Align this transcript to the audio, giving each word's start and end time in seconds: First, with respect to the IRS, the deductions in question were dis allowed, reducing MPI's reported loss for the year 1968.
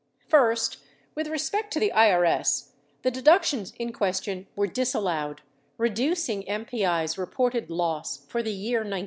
First, 0.27 0.77
with 1.13 1.27
respect 1.27 1.71
to 1.73 1.79
the 1.79 1.91
IRS, 1.95 2.69
the 3.03 3.11
deductions 3.11 3.71
in 3.77 3.93
question 3.93 4.47
were 4.55 4.65
dis 4.65 4.95
allowed, 4.95 5.43
reducing 5.77 6.41
MPI's 6.45 7.19
reported 7.19 7.69
loss 7.69 8.25
for 8.27 8.41
the 8.41 8.49
year 8.49 8.79
1968. 8.79 8.99